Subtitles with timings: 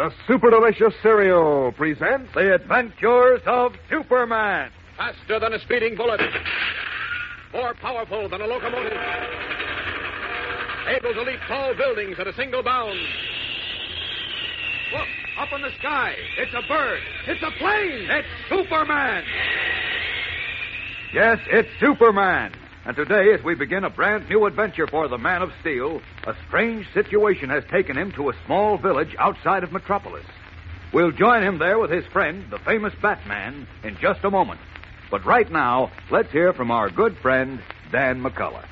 [0.00, 4.70] The Super Delicious Cereal presents The Adventures of Superman.
[4.96, 6.22] Faster than a speeding bullet.
[7.52, 8.96] More powerful than a locomotive.
[10.88, 12.98] Able to leap tall buildings at a single bound.
[14.94, 15.08] Look,
[15.38, 16.14] up in the sky.
[16.38, 17.00] It's a bird.
[17.26, 18.08] It's a plane.
[18.08, 19.22] It's Superman.
[21.12, 22.54] Yes, it's Superman.
[22.86, 26.34] And today, as we begin a brand new adventure for the Man of Steel, a
[26.48, 30.24] strange situation has taken him to a small village outside of Metropolis.
[30.92, 34.60] We'll join him there with his friend, the famous Batman, in just a moment.
[35.10, 37.60] But right now, let's hear from our good friend,
[37.92, 38.66] Dan McCullough.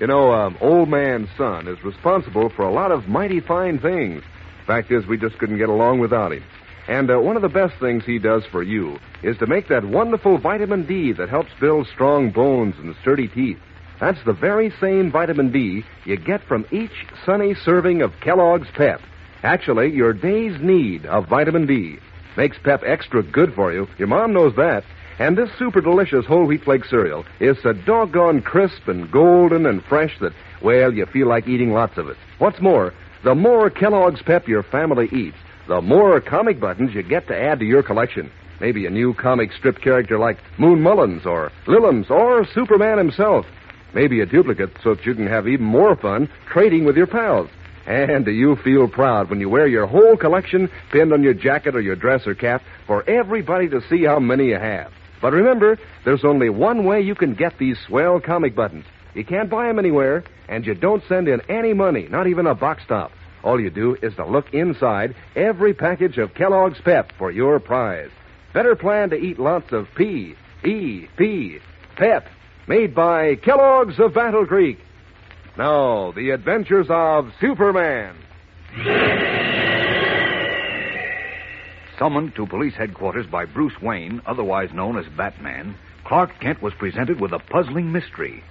[0.00, 4.24] You know, um, old man's son is responsible for a lot of mighty fine things.
[4.66, 6.42] Fact is, we just couldn't get along without him.
[6.88, 9.84] And uh, one of the best things he does for you is to make that
[9.84, 13.58] wonderful vitamin D that helps build strong bones and sturdy teeth.
[14.00, 19.00] That's the very same vitamin D you get from each sunny serving of Kellogg's Pep.
[19.44, 21.98] Actually, your day's need of vitamin D
[22.36, 23.86] makes Pep extra good for you.
[23.98, 24.82] Your mom knows that.
[25.18, 29.84] And this super delicious whole wheat flake cereal is so doggone crisp and golden and
[29.84, 32.16] fresh that, well, you feel like eating lots of it.
[32.38, 35.36] What's more, the more Kellogg's Pep your family eats,
[35.68, 38.30] the more comic buttons you get to add to your collection.
[38.60, 43.46] Maybe a new comic strip character like Moon Mullins or Lillums or Superman himself.
[43.94, 47.50] Maybe a duplicate so that you can have even more fun trading with your pals.
[47.86, 51.74] And do you feel proud when you wear your whole collection pinned on your jacket
[51.74, 54.92] or your dress or cap for everybody to see how many you have?
[55.20, 58.84] But remember, there's only one way you can get these swell comic buttons.
[59.14, 62.54] You can't buy them anywhere, and you don't send in any money, not even a
[62.54, 63.12] box top.
[63.42, 68.10] All you do is to look inside every package of Kellogg's Pep for your prize.
[68.54, 71.58] Better plan to eat lots of P, E, P,
[71.96, 72.28] Pep,
[72.68, 74.78] made by Kellogg's of Battle Creek.
[75.58, 78.16] Now, the adventures of Superman.
[81.98, 87.20] Summoned to police headquarters by Bruce Wayne, otherwise known as Batman, Clark Kent was presented
[87.20, 88.42] with a puzzling mystery.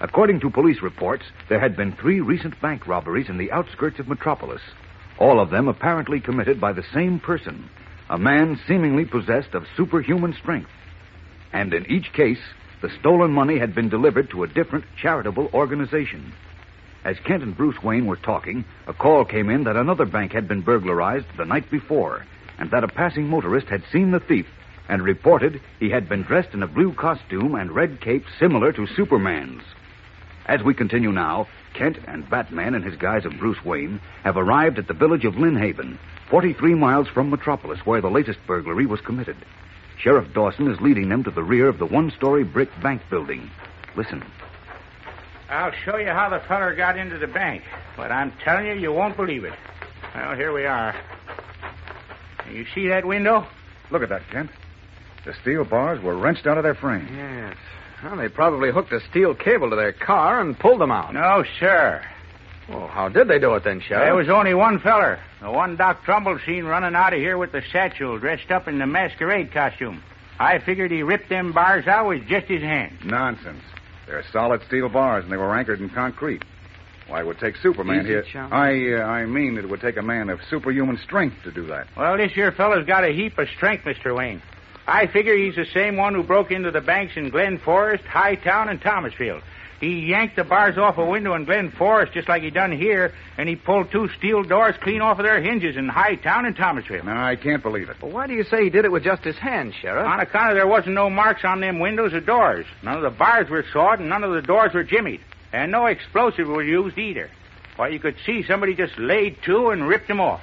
[0.00, 4.08] According to police reports, there had been three recent bank robberies in the outskirts of
[4.08, 4.60] Metropolis,
[5.18, 7.68] all of them apparently committed by the same person,
[8.10, 10.70] a man seemingly possessed of superhuman strength.
[11.52, 12.40] And in each case,
[12.82, 16.32] the stolen money had been delivered to a different charitable organization.
[17.04, 20.48] As Kent and Bruce Wayne were talking, a call came in that another bank had
[20.48, 22.26] been burglarized the night before,
[22.58, 24.46] and that a passing motorist had seen the thief
[24.88, 28.86] and reported he had been dressed in a blue costume and red cape similar to
[28.96, 29.62] Superman's.
[30.46, 34.78] As we continue now, Kent and Batman in his guise of Bruce Wayne have arrived
[34.78, 39.36] at the village of Lynnhaven, 43 miles from Metropolis, where the latest burglary was committed.
[39.98, 43.50] Sheriff Dawson is leading them to the rear of the one story brick bank building.
[43.96, 44.22] Listen.
[45.48, 47.62] I'll show you how the feller got into the bank,
[47.96, 49.52] but I'm telling you, you won't believe it.
[50.14, 50.94] Well, here we are.
[52.50, 53.46] You see that window?
[53.90, 54.50] Look at that, Kent.
[55.24, 57.08] The steel bars were wrenched out of their frame.
[57.16, 57.56] Yes.
[58.04, 61.14] Well, they probably hooked a steel cable to their car and pulled them out.
[61.14, 62.04] No, sir.
[62.68, 64.04] Well, how did they do it then, Sheriff?
[64.04, 65.18] There was only one feller.
[65.40, 68.78] The one Doc Trumbull seen running out of here with the satchel, dressed up in
[68.78, 70.02] the masquerade costume.
[70.38, 72.98] I figured he ripped them bars out with just his hand.
[73.04, 73.62] Nonsense.
[74.06, 76.42] They're solid steel bars, and they were anchored in concrete.
[77.06, 78.22] Why, it would take Superman Easy, here.
[78.22, 78.52] chum.
[78.52, 81.86] I, uh, I mean, it would take a man of superhuman strength to do that.
[81.96, 84.16] Well, this here feller's got a heap of strength, Mr.
[84.16, 84.42] Wayne.
[84.86, 88.68] I figure he's the same one who broke into the banks in Glen Forest, Hightown,
[88.68, 89.42] and Thomasfield.
[89.80, 93.12] He yanked the bars off a window in Glen Forest just like he done here,
[93.36, 97.04] and he pulled two steel doors clean off of their hinges in Hightown and Thomasfield.
[97.04, 97.96] No, I can't believe it.
[98.00, 100.06] Well, why do you say he did it with just his hands, Sheriff?
[100.06, 102.66] On account of there wasn't no marks on them windows or doors.
[102.82, 105.20] None of the bars were sawed, and none of the doors were jimmied.
[105.52, 107.30] And no explosive was used either.
[107.76, 110.40] Why, you could see somebody just laid to and ripped them off.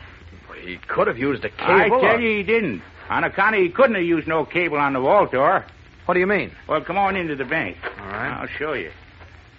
[0.63, 1.73] He could have used a cable.
[1.73, 2.81] I tell or- you he didn't.
[3.11, 5.65] On account of he couldn't have used no cable on the vault door.
[6.05, 6.51] What do you mean?
[6.67, 7.75] Well, come on into the bank.
[7.99, 8.29] All right.
[8.31, 8.89] I'll show you.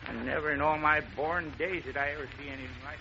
[0.09, 3.01] And never in all my born days did I ever see anything like it.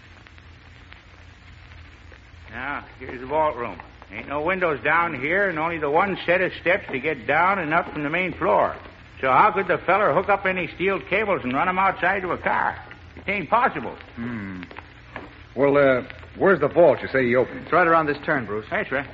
[2.52, 3.80] Now, here's the vault room.
[4.12, 7.60] Ain't no windows down here, and only the one set of steps to get down
[7.60, 8.76] and up from the main floor.
[9.22, 12.32] So how could the feller hook up any steel cables and run 'em outside to
[12.34, 12.78] a car?
[13.16, 13.96] It ain't possible.
[14.18, 14.64] Hmm.
[15.56, 16.04] Well, uh,
[16.36, 17.62] where's the vault you say he opened?
[17.64, 18.66] It's right around this turn, Bruce.
[18.70, 19.08] That's right.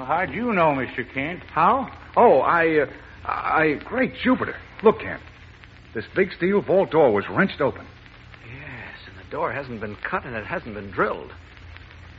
[0.00, 1.04] Well, how'd you know, Mr.
[1.12, 1.42] Kent?
[1.52, 1.92] How?
[2.16, 2.86] Oh, I, uh,
[3.26, 4.56] I, great Jupiter.
[4.82, 5.20] Look, Kent.
[5.94, 7.86] This big steel vault door was wrenched open.
[8.46, 11.30] Yes, and the door hasn't been cut and it hasn't been drilled.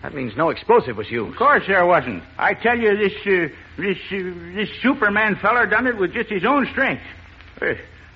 [0.03, 1.31] That means no explosive was used.
[1.31, 2.21] Of course there wasn't.
[2.37, 3.51] I tell you, this uh,
[3.81, 7.01] this uh, this Superman feller done it with just his own strength.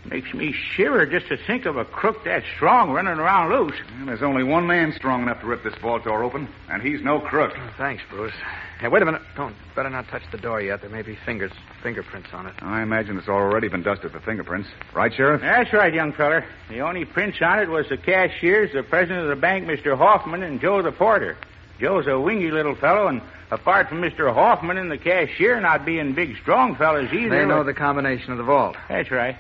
[0.10, 3.76] Makes me shiver just to think of a crook that strong running around loose.
[3.98, 7.02] And there's only one man strong enough to rip this vault door open, and he's
[7.02, 7.54] no crook.
[7.58, 8.34] Oh, thanks, Bruce.
[8.80, 9.24] Hey, wait a minute.
[9.36, 9.56] Don't.
[9.76, 10.82] Better not touch the door yet.
[10.82, 12.54] There may be fingers, fingerprints on it.
[12.60, 14.70] I imagine it's already been dusted for fingerprints.
[14.94, 15.42] Right, Sheriff?
[15.42, 16.46] That's right, young feller.
[16.70, 19.98] The only prints on it was the cashier's, the president of the bank, Mr.
[19.98, 21.36] Hoffman, and Joe the porter.
[21.80, 24.32] Joe's a wingy little fellow, and apart from Mr.
[24.32, 27.40] Hoffman and the cashier not being big, strong fellas either.
[27.40, 28.78] They know the combination of the vault.
[28.88, 29.36] That's right.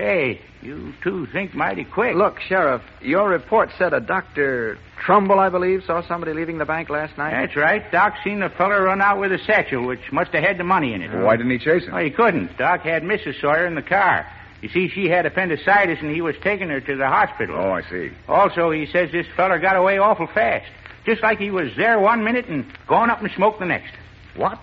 [0.00, 2.16] Say, you two think mighty quick.
[2.16, 4.78] Look, Sheriff, your report said a Dr.
[4.98, 7.32] Trumbull, I believe, saw somebody leaving the bank last night.
[7.32, 7.82] That's right.
[7.92, 10.94] Doc seen the feller run out with a satchel, which must have had the money
[10.94, 11.12] in it.
[11.12, 11.92] Why didn't he chase him?
[11.92, 12.56] Oh, he couldn't.
[12.56, 13.42] Doc had Mrs.
[13.42, 14.26] Sawyer in the car.
[14.62, 17.56] You see, she had appendicitis, and he was taking her to the hospital.
[17.58, 18.10] Oh, I see.
[18.26, 20.70] Also, he says this feller got away awful fast.
[21.04, 23.92] Just like he was there one minute and gone up and smoked the next.
[24.34, 24.58] What?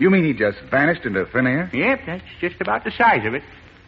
[0.00, 1.70] You mean he just vanished into thin air?
[1.72, 3.44] Yep, that's just about the size of it.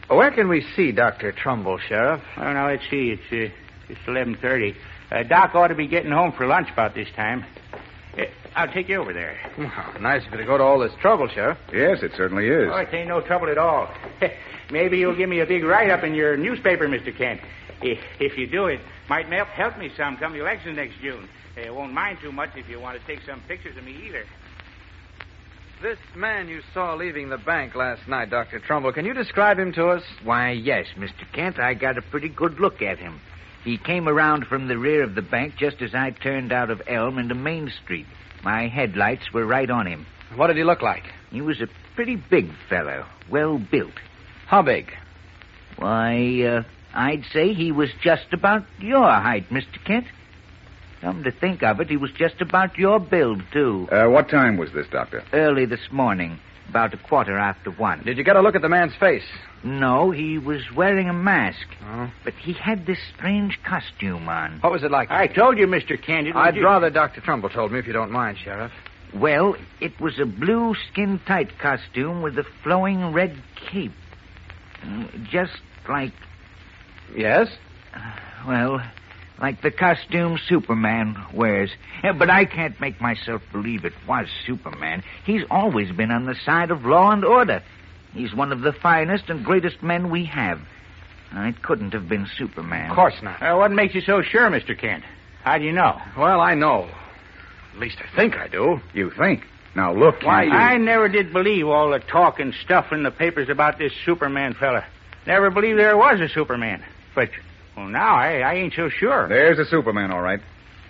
[0.08, 1.32] Where can we see Dr.
[1.32, 2.20] Trumbull, Sheriff?
[2.36, 3.10] Oh, now, let's see.
[3.10, 3.54] It's, uh,
[3.88, 4.74] it's 11.30.
[5.10, 7.44] Uh, Doc ought to be getting home for lunch about this time.
[8.16, 8.22] Uh,
[8.54, 9.36] I'll take you over there.
[9.58, 11.58] Oh, nice of you to go to all this trouble, Sheriff.
[11.72, 12.68] Yes, it certainly is.
[12.70, 13.92] Oh, it ain't no trouble at all.
[14.70, 17.16] Maybe you'll give me a big write-up in your newspaper, Mr.
[17.16, 17.40] Kent.
[17.82, 21.28] If, if you do, it might help help me some come the election next June.
[21.56, 24.24] I won't mind too much if you want to take some pictures of me either.
[25.82, 28.58] This man you saw leaving the bank last night, Dr.
[28.58, 30.02] Trumbull, can you describe him to us?
[30.22, 31.30] Why, yes, Mr.
[31.34, 31.58] Kent.
[31.58, 33.20] I got a pretty good look at him.
[33.64, 36.82] He came around from the rear of the bank just as I turned out of
[36.86, 38.06] Elm into Main Street.
[38.42, 40.06] My headlights were right on him.
[40.36, 41.04] What did he look like?
[41.30, 43.94] He was a pretty big fellow, well built.
[44.46, 44.90] How big?
[45.76, 46.62] Why, uh,
[46.94, 49.82] I'd say he was just about your height, Mr.
[49.84, 50.06] Kent.
[51.04, 53.86] Come to think of it, he was just about your build, too.
[53.92, 55.22] Uh, what time was this, Doctor?
[55.34, 56.38] Early this morning,
[56.70, 58.02] about a quarter after one.
[58.04, 59.22] Did you get a look at the man's face?
[59.62, 61.66] No, he was wearing a mask.
[61.86, 62.10] Oh.
[62.24, 64.60] But he had this strange costume on.
[64.62, 65.10] What was it like?
[65.10, 66.00] I told you, Mr.
[66.02, 66.34] Kent.
[66.34, 67.20] I'd just- rather Dr.
[67.20, 68.72] Trumbull told me, if you don't mind, Sheriff.
[69.12, 73.92] Well, it was a blue skin tight costume with a flowing red cape.
[74.82, 75.52] Mm, Just
[75.86, 76.12] like,
[77.14, 77.48] Yes?
[78.48, 78.80] well,
[79.40, 81.70] like the costume Superman wears.
[82.02, 85.02] But I can't make myself believe it was Superman.
[85.24, 87.62] He's always been on the side of law and order.
[88.12, 90.60] He's one of the finest and greatest men we have.
[91.36, 92.90] It couldn't have been Superman.
[92.90, 93.42] Of course not.
[93.42, 94.78] Uh, what makes you so sure, Mr.
[94.78, 95.02] Kent?
[95.42, 96.00] How do you know?
[96.16, 96.88] Well, I know.
[97.74, 98.80] At least I think I do.
[98.92, 99.42] You think?
[99.74, 100.22] Now, look.
[100.22, 103.78] you- Why, I never did believe all the talk and stuff in the papers about
[103.78, 104.84] this Superman fella.
[105.26, 106.84] Never believed there was a Superman.
[107.16, 107.30] But,
[107.76, 109.28] well, now I, I ain't so sure.
[109.28, 110.40] There's a Superman, all right.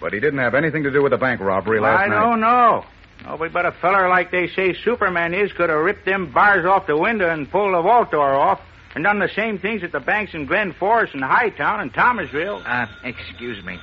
[0.01, 2.17] But he didn't have anything to do with the bank robbery last I night.
[2.17, 2.85] I don't know.
[3.25, 6.87] Nobody but a feller like they say Superman is could have ripped them bars off
[6.87, 8.61] the window and pulled the vault door off
[8.95, 12.63] and done the same things at the banks in Glen Forest and Hightown and Thomasville.
[12.67, 13.79] Uh, excuse me.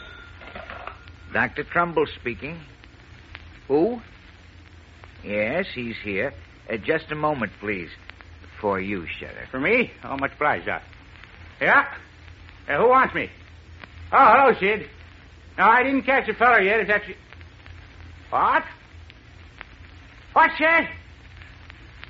[1.34, 1.64] Dr.
[1.64, 2.60] Trumbull speaking.
[3.68, 4.02] Who?
[5.24, 6.34] Yes, he's here.
[6.70, 7.90] Uh, just a moment, please.
[8.60, 9.50] For you, Sheriff.
[9.50, 9.92] For me?
[10.04, 10.84] Oh, much obliged, Doc.
[11.60, 11.88] Yeah?
[12.72, 13.30] Uh, who wants me?
[14.12, 14.90] Oh, hello, Sid.
[15.58, 16.80] No, I didn't catch the feller yet.
[16.80, 17.18] It's actually...
[18.30, 18.64] What?
[20.34, 20.90] What's that?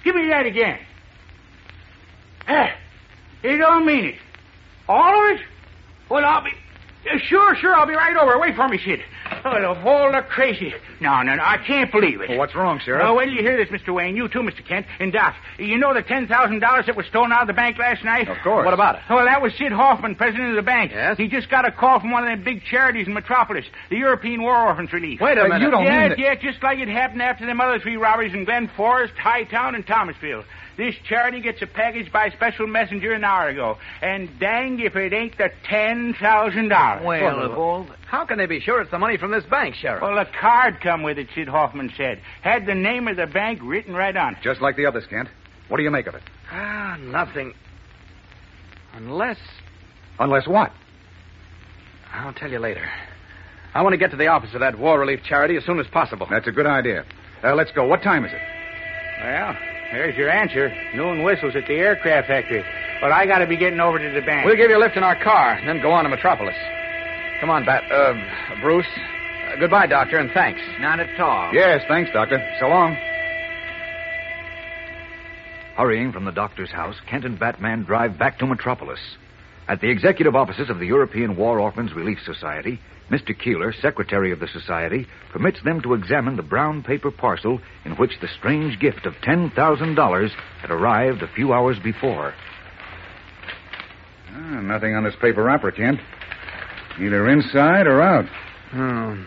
[0.04, 0.78] Give me that again.
[2.48, 2.72] Eh,
[3.44, 4.16] you don't mean it.
[4.88, 5.42] All of it?
[6.10, 6.52] Well, I'll be...
[6.52, 8.40] uh, sure, sure, I'll be right over.
[8.40, 9.00] Wait for me, Sid.
[9.44, 10.74] Oh, the whole lot crazy.
[11.00, 12.30] No, no, no, I can't believe it.
[12.30, 13.04] Well, what's wrong, Sheriff?
[13.06, 13.94] Oh, till you hear this, Mr.
[13.94, 14.16] Wayne.
[14.16, 14.66] You too, Mr.
[14.66, 14.86] Kent.
[15.00, 18.28] And Doc, you know the $10,000 that was stolen out of the bank last night?
[18.28, 18.66] Of course.
[18.66, 19.02] What about it?
[19.10, 20.92] Well, that was Sid Hoffman, president of the bank.
[20.92, 21.18] Yes?
[21.18, 24.42] He just got a call from one of them big charities in Metropolis, the European
[24.42, 25.20] War Orphans Relief.
[25.22, 25.62] Wait a minute.
[25.62, 28.34] you don't yeah, mean that- yeah, just like it happened after them other three robberies
[28.34, 30.44] in Glen Forest, Hightown, and Thomasville.
[30.78, 33.78] This charity gets a package by special messenger an hour ago.
[34.02, 37.04] And dang if it ain't the $10,000.
[37.04, 37.88] Well, of all...
[38.08, 40.02] How can they be sure it's the money from this bank, Sheriff?
[40.02, 42.22] Well, a card come with it, Sid Hoffman said.
[42.42, 44.40] Had the name of the bank written right on it.
[44.44, 45.30] Just like the others, Kent.
[45.68, 46.24] What do you make of it?
[46.52, 47.54] ah, nothing.
[48.94, 49.38] Unless.
[50.20, 50.72] Unless what?
[52.14, 52.90] I'll tell you later.
[53.74, 55.88] I want to get to the office of that war relief charity as soon as
[55.88, 56.28] possible.
[56.30, 57.06] That's a good idea.
[57.44, 57.88] Uh, let's go.
[57.88, 58.42] What time is it?
[59.24, 59.56] Well,
[59.92, 60.74] there's your answer.
[60.94, 62.64] Noon whistles at the aircraft factory.
[63.02, 64.46] But I gotta be getting over to the bank.
[64.46, 66.56] We'll give you a lift in our car, and then go on to Metropolis.
[67.40, 67.92] Come on, Bat.
[67.92, 68.14] Uh,
[68.62, 68.86] Bruce.
[69.48, 70.62] Uh, goodbye, Doctor, and thanks.
[70.80, 71.52] Not at all.
[71.54, 72.38] Yes, thanks, Doctor.
[72.60, 72.96] So long.
[75.76, 79.00] Hurrying from the doctor's house, Kent and Batman drive back to Metropolis.
[79.72, 82.78] At the executive offices of the European War Orphans Relief Society,
[83.10, 83.34] Mr.
[83.34, 88.12] Keeler, secretary of the society, permits them to examine the brown paper parcel in which
[88.20, 92.34] the strange gift of $10,000 had arrived a few hours before.
[94.34, 96.02] Ah, nothing on this paper wrapper, Kent.
[97.00, 98.26] Either inside or out.
[98.74, 99.26] Oh.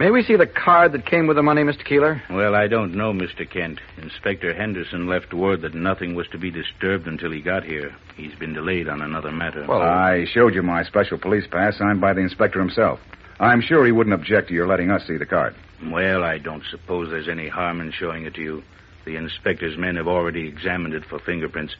[0.00, 1.84] May we see the card that came with the money, Mr.
[1.84, 2.22] Keeler?
[2.30, 3.46] Well, I don't know, Mr.
[3.46, 3.80] Kent.
[3.98, 7.94] Inspector Henderson left word that nothing was to be disturbed until he got here.
[8.16, 9.66] He's been delayed on another matter.
[9.68, 12.98] Well, I showed you my special police pass signed by the inspector himself.
[13.40, 15.54] I'm sure he wouldn't object to your letting us see the card.
[15.84, 18.62] Well, I don't suppose there's any harm in showing it to you.
[19.04, 21.76] The inspector's men have already examined it for fingerprints.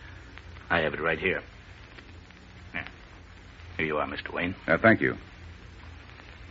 [0.69, 1.43] I have it right here.
[3.79, 4.31] Here, you are, Mr.
[4.31, 4.55] Wayne.
[4.67, 5.17] Uh, thank you.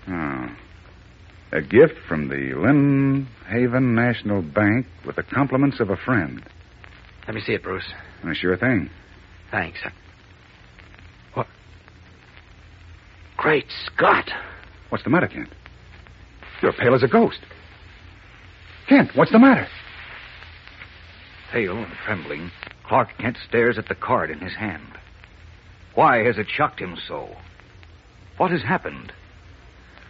[0.07, 0.38] Oh.
[1.51, 6.43] A gift from the Lynn Haven National Bank with the compliments of a friend.
[7.25, 7.91] Let me see it, Bruce.
[8.23, 8.89] Uh, sure thing.
[9.49, 9.79] Thanks.
[11.33, 11.47] What?
[13.37, 14.29] Great Scott!
[14.89, 15.49] What's the matter, Kent?
[16.61, 17.39] You're pale as a ghost.
[18.87, 19.67] Kent, what's the matter?
[21.51, 22.51] Pale and trembling,
[22.85, 24.97] Clark Kent stares at the card in his hand.
[25.95, 27.35] Why has it shocked him so?
[28.37, 29.13] What has happened?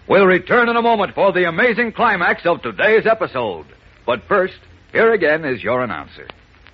[0.09, 3.67] We'll return in a moment for the amazing climax of today's episode.
[4.07, 4.57] But first,
[4.91, 6.27] here again is your announcer.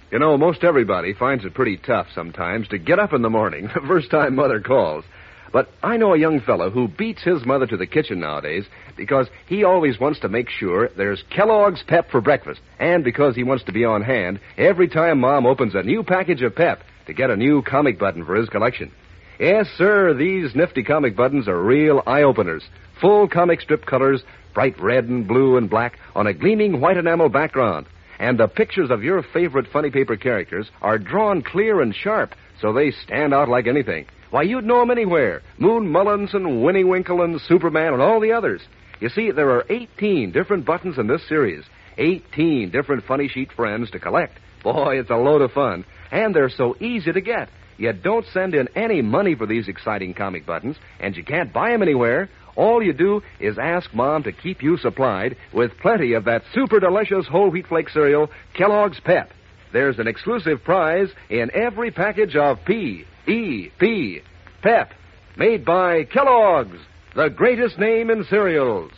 [0.10, 3.70] You know, most everybody finds it pretty tough sometimes to get up in the morning
[3.75, 5.04] the first time mother calls.
[5.51, 8.63] But I know a young fellow who beats his mother to the kitchen nowadays
[8.96, 13.44] because he always wants to make sure there's Kellogg's Pep for breakfast, and because he
[13.44, 17.13] wants to be on hand every time Mom opens a new package of Pep to
[17.13, 18.94] get a new comic button for his collection.
[19.39, 22.63] Yes, sir, these nifty comic buttons are real eye openers.
[23.01, 24.24] Full comic strip colors,
[24.54, 27.86] bright red and blue and black on a gleaming white enamel background.
[28.18, 32.72] And the pictures of your favorite funny paper characters are drawn clear and sharp, so
[32.72, 34.06] they stand out like anything.
[34.30, 35.42] Why, you'd know 'em anywhere.
[35.58, 38.62] Moon Mullins and Winnie Winkle and Superman and all the others.
[39.01, 41.65] You see, there are 18 different buttons in this series.
[41.98, 44.38] 18 different funny sheet friends to collect.
[44.63, 45.84] Boy, it's a load of fun.
[46.10, 47.50] And they're so easy to get.
[47.77, 51.72] You don't send in any money for these exciting comic buttons, and you can't buy
[51.72, 52.29] 'em anywhere.
[52.55, 56.79] All you do is ask Mom to keep you supplied with plenty of that super
[56.79, 59.34] delicious whole wheat flake cereal, Kellogg's Pep.
[59.74, 64.22] There's an exclusive prize in every package of P E P
[64.62, 64.94] Pep,
[65.36, 66.79] made by Kellogg's,
[67.13, 68.91] the greatest name in cereals.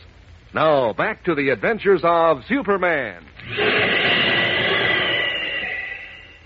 [0.54, 3.24] Now back to the adventures of Superman.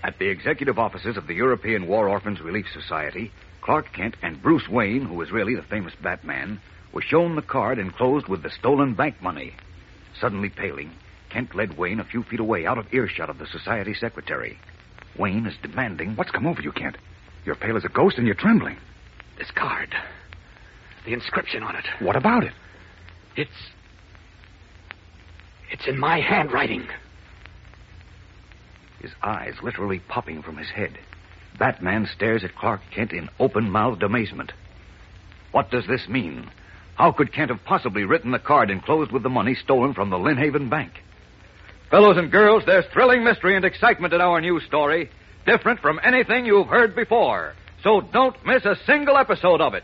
[0.02, 3.30] At the executive offices of the European War Orphans Relief Society,
[3.60, 6.60] Clark Kent and Bruce Wayne, who is really the famous Batman,
[6.92, 9.54] were shown the card enclosed with the stolen bank money.
[10.20, 10.90] Suddenly paling,
[11.30, 14.58] Kent led Wayne a few feet away out of earshot of the society secretary.
[15.16, 16.16] Wayne is demanding.
[16.16, 16.96] What's come over you, Kent?
[17.44, 18.76] You're pale as a ghost and you're trembling.
[19.38, 19.94] This card.
[21.06, 21.84] The inscription on it.
[22.00, 22.52] What about it?
[23.36, 23.50] It's.
[25.70, 26.86] It's in my handwriting.
[29.02, 30.96] His eyes literally popping from his head.
[31.58, 34.52] Batman stares at Clark Kent in open mouthed amazement.
[35.50, 36.48] What does this mean?
[36.94, 40.18] How could Kent have possibly written the card enclosed with the money stolen from the
[40.18, 40.92] Lynnhaven Bank?
[41.90, 45.10] Fellows and girls, there's thrilling mystery and excitement in our new story,
[45.46, 47.54] different from anything you've heard before.
[47.82, 49.82] So don't miss a single episode of it.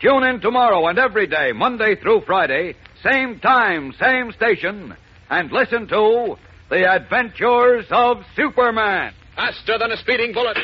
[0.00, 4.96] Tune in tomorrow and every day, Monday through Friday, same time, same station,
[5.28, 6.36] and listen to
[6.72, 9.12] The Adventures of Superman.
[9.36, 10.56] Faster than a speeding bullet.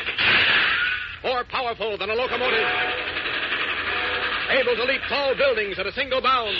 [1.23, 2.67] More powerful than a locomotive.
[4.49, 6.57] Able to leap tall buildings at a single bound.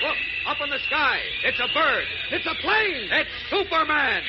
[0.00, 1.18] Look, up in the sky.
[1.42, 2.04] It's a bird.
[2.30, 3.08] It's a plane.
[3.10, 4.22] It's Superman.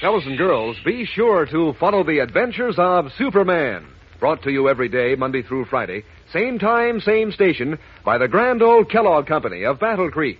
[0.00, 3.84] Fellows and girls, be sure to follow the adventures of Superman.
[4.18, 8.62] Brought to you every day, Monday through Friday, same time, same station, by the grand
[8.62, 10.38] old Kellogg Company of Battle Creek.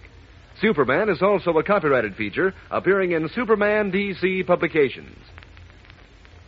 [0.61, 5.19] Superman is also a copyrighted feature appearing in Superman DC publications.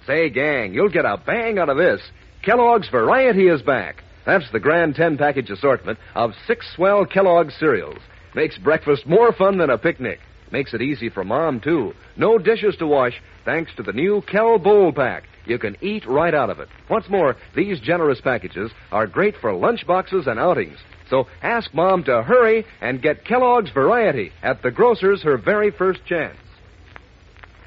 [0.07, 2.00] Say, gang, you'll get a bang out of this.
[2.43, 4.03] Kellogg's Variety is back.
[4.25, 7.99] That's the grand 10 package assortment of six swell Kellogg's cereals.
[8.35, 10.21] Makes breakfast more fun than a picnic.
[10.50, 11.93] Makes it easy for mom, too.
[12.17, 15.25] No dishes to wash thanks to the new Kell Bowl Pack.
[15.45, 16.69] You can eat right out of it.
[16.88, 20.79] What's more, these generous packages are great for lunch boxes and outings.
[21.11, 26.05] So ask Mom to hurry and get Kellogg's Variety at the grocer's her very first
[26.07, 26.38] chance.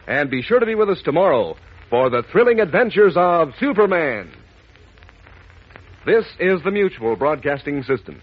[0.08, 1.56] And be sure to be with us tomorrow
[1.90, 4.32] for the thrilling adventures of Superman.
[6.06, 8.22] This is the Mutual Broadcasting System.